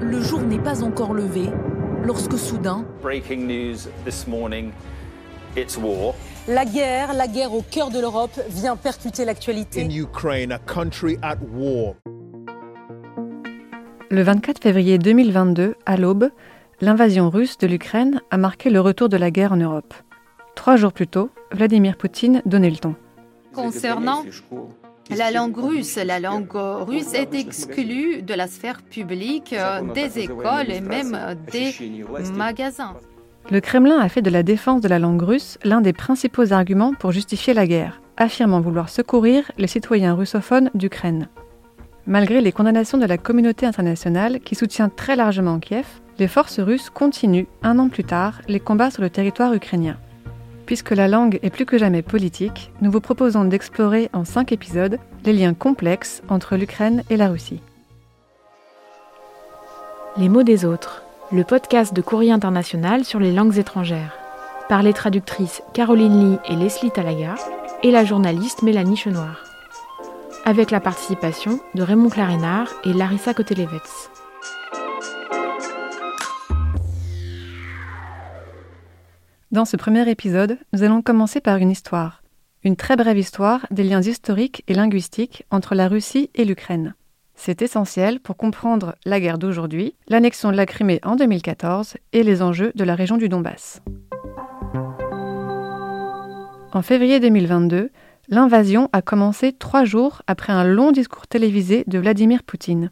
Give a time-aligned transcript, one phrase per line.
[0.00, 1.48] Le jour n'est pas encore levé
[2.04, 4.72] lorsque soudain, Breaking news this morning
[5.56, 6.14] it's war.
[6.48, 9.82] La guerre, la guerre au cœur de l'Europe vient percuter l'actualité.
[9.82, 11.94] in Ukraine, a country at war.
[14.10, 16.30] Le 24 février 2022, à l'aube,
[16.80, 19.94] l'invasion russe de l'Ukraine a marqué le retour de la guerre en Europe.
[20.54, 22.94] Trois jours plus tôt, Vladimir Poutine donnait le ton.
[23.54, 24.24] Concernant
[25.10, 29.54] la langue russe, la langue russe est exclue de la sphère publique,
[29.94, 31.74] des écoles et même des
[32.34, 32.96] magasins.
[33.50, 36.94] Le Kremlin a fait de la défense de la langue russe l'un des principaux arguments
[36.94, 41.28] pour justifier la guerre, affirmant vouloir secourir les citoyens russophones d'Ukraine.
[42.06, 45.86] Malgré les condamnations de la communauté internationale qui soutient très largement Kiev,
[46.18, 49.98] les forces russes continuent, un an plus tard, les combats sur le territoire ukrainien.
[50.66, 54.98] Puisque la langue est plus que jamais politique, nous vous proposons d'explorer en cinq épisodes
[55.24, 57.60] les liens complexes entre l'Ukraine et la Russie.
[60.16, 64.16] Les mots des autres, le podcast de Courrier International sur les langues étrangères,
[64.68, 67.34] par les traductrices Caroline Lee et Leslie Talaga,
[67.82, 69.44] et la journaliste Mélanie Chenoir.
[70.46, 74.08] Avec la participation de Raymond Clarénard et Larissa Kotelevets.
[79.54, 82.24] Dans ce premier épisode, nous allons commencer par une histoire.
[82.64, 86.96] Une très brève histoire des liens historiques et linguistiques entre la Russie et l'Ukraine.
[87.36, 92.42] C'est essentiel pour comprendre la guerre d'aujourd'hui, l'annexion de la Crimée en 2014 et les
[92.42, 93.80] enjeux de la région du Donbass.
[96.72, 97.90] En février 2022,
[98.30, 102.90] l'invasion a commencé trois jours après un long discours télévisé de Vladimir Poutine.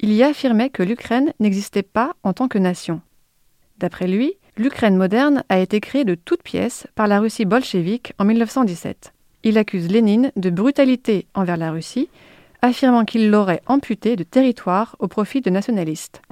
[0.00, 3.02] Il y affirmait que l'Ukraine n'existait pas en tant que nation.
[3.78, 8.24] D'après lui, l'Ukraine moderne a été créée de toutes pièces par la Russie bolchevique en
[8.24, 9.12] 1917.
[9.44, 12.08] Il accuse Lénine de brutalité envers la Russie,
[12.60, 16.22] affirmant qu'il l'aurait amputée de territoire au profit de nationalistes.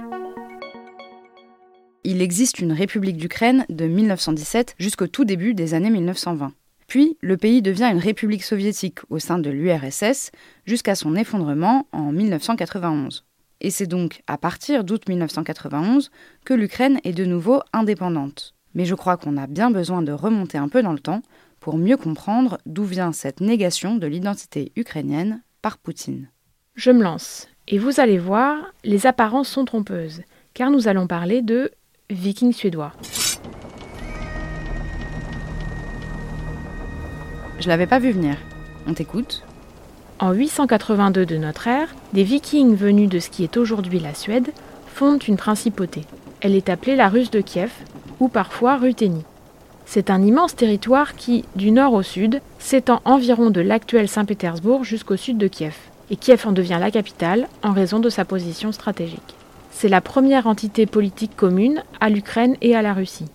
[2.03, 6.53] Il existe une République d'Ukraine de 1917 jusqu'au tout début des années 1920.
[6.87, 10.31] Puis, le pays devient une République soviétique au sein de l'URSS
[10.65, 13.23] jusqu'à son effondrement en 1991.
[13.61, 16.09] Et c'est donc à partir d'août 1991
[16.43, 18.55] que l'Ukraine est de nouveau indépendante.
[18.73, 21.21] Mais je crois qu'on a bien besoin de remonter un peu dans le temps
[21.59, 26.29] pour mieux comprendre d'où vient cette négation de l'identité ukrainienne par Poutine.
[26.73, 27.47] Je me lance.
[27.67, 30.23] Et vous allez voir, les apparences sont trompeuses,
[30.55, 31.71] car nous allons parler de
[32.09, 32.93] vikings suédois.
[37.59, 38.37] Je l'avais pas vu venir.
[38.87, 39.43] On t'écoute
[40.21, 44.51] En 882 de notre ère, des vikings venus de ce qui est aujourd'hui la Suède
[44.85, 46.03] fondent une principauté.
[46.41, 47.71] Elle est appelée la Russe de Kiev,
[48.19, 49.25] ou parfois Ruthénie.
[49.87, 55.17] C'est un immense territoire qui, du nord au sud, s'étend environ de l'actuel Saint-Pétersbourg jusqu'au
[55.17, 55.75] sud de Kiev.
[56.11, 59.35] Et Kiev en devient la capitale en raison de sa position stratégique.
[59.71, 63.31] C'est la première entité politique commune à l'Ukraine et à la Russie.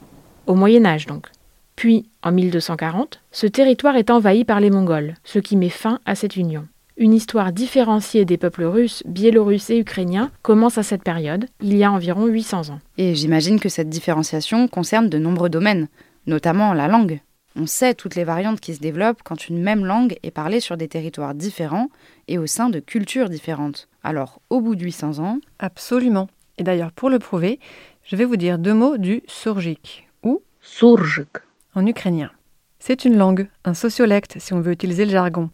[0.46, 1.26] Au Moyen Âge donc.
[1.74, 6.14] Puis, en 1240, ce territoire est envahi par les Mongols, ce qui met fin à
[6.14, 6.68] cette union.
[6.98, 11.84] Une histoire différenciée des peuples russes, biélorusses et ukrainiens commence à cette période, il y
[11.84, 12.80] a environ 800 ans.
[12.96, 15.88] Et j'imagine que cette différenciation concerne de nombreux domaines,
[16.26, 17.20] notamment la langue.
[17.54, 20.78] On sait toutes les variantes qui se développent quand une même langue est parlée sur
[20.78, 21.90] des territoires différents
[22.28, 23.88] et au sein de cultures différentes.
[24.02, 25.38] Alors, au bout de 800 ans...
[25.58, 26.28] Absolument.
[26.56, 27.60] Et d'ailleurs, pour le prouver,
[28.04, 31.28] je vais vous dire deux mots du surgic ou surgic
[31.74, 32.30] en ukrainien.
[32.78, 35.50] C'est une langue, un sociolecte si on veut utiliser le jargon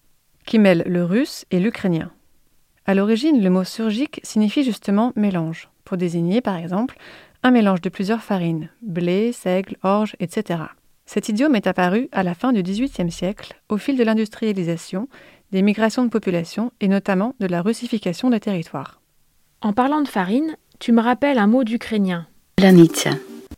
[0.46, 2.10] qui mêle le russe et l'ukrainien.
[2.84, 6.96] À l'origine, le mot surgique signifie justement mélange, pour désigner par exemple
[7.42, 10.62] un mélange de plusieurs farines, blé, seigle, orge, etc.
[11.06, 15.08] Cet idiome est apparu à la fin du XVIIIe siècle, au fil de l'industrialisation,
[15.50, 19.00] des migrations de population et notamment de la russification des territoires.
[19.60, 22.26] En parlant de farine, tu me rappelles un mot d'ukrainien.
[22.56, 23.10] Planitsa.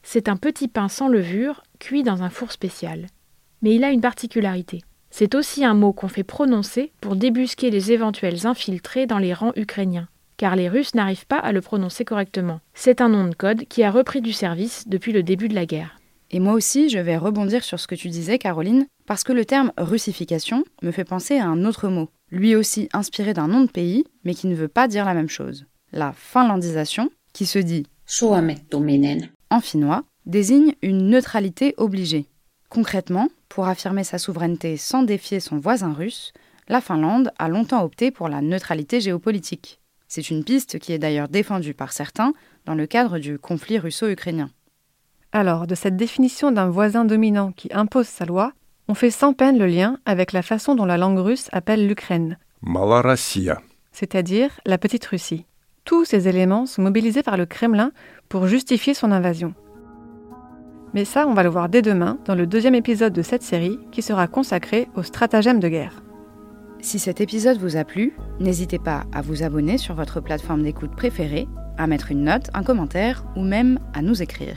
[0.03, 3.06] C'est un petit pain sans levure, cuit dans un four spécial.
[3.62, 4.83] Mais il a une particularité.
[5.17, 9.53] C'est aussi un mot qu'on fait prononcer pour débusquer les éventuels infiltrés dans les rangs
[9.55, 12.59] ukrainiens, car les Russes n'arrivent pas à le prononcer correctement.
[12.75, 15.66] C'est un nom de code qui a repris du service depuis le début de la
[15.66, 16.01] guerre.
[16.33, 19.45] et moi aussi je vais rebondir sur ce que tu disais Caroline, parce que le
[19.45, 23.71] terme russification me fait penser à un autre mot, lui aussi inspiré d'un nom de
[23.71, 25.65] pays, mais qui ne veut pas dire la même chose.
[25.93, 27.87] La finlandisation, qui se dit
[29.51, 32.27] en finnois, désigne une neutralité obligée.
[32.69, 36.33] Concrètement, pour affirmer sa souveraineté sans défier son voisin russe,
[36.69, 39.81] la Finlande a longtemps opté pour la neutralité géopolitique.
[40.09, 42.33] C'est une piste qui est d'ailleurs défendue par certains
[42.66, 44.51] dans le cadre du conflit russo-ukrainien.
[45.33, 48.53] Alors, de cette définition d'un voisin dominant qui impose sa loi,
[48.87, 52.39] on fait sans peine le lien avec la façon dont la langue russe appelle l'Ukraine.
[52.63, 53.60] Malarassia.
[53.93, 55.47] C'est-à-dire la petite Russie.
[55.84, 57.93] Tous ces éléments sont mobilisés par le Kremlin
[58.28, 59.55] pour justifier son invasion.
[60.95, 63.81] Mais ça, on va le voir dès demain dans le deuxième épisode de cette série
[63.91, 66.05] qui sera consacré au stratagème de guerre.
[66.81, 70.95] Si cet épisode vous a plu, n'hésitez pas à vous abonner sur votre plateforme d'écoute
[70.95, 71.49] préférée,
[71.79, 74.57] à mettre une note, un commentaire ou même à nous écrire.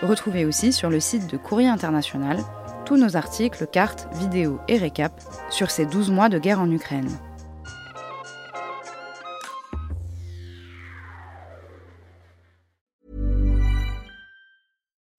[0.00, 2.38] Retrouvez aussi sur le site de Courrier International
[2.86, 7.10] tous nos articles, cartes, vidéos et récaps sur ces 12 mois de guerre en Ukraine.